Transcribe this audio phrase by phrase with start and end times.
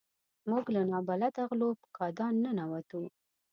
[0.49, 3.01] موږ لکه نابلده غلو په کادان ننوتو.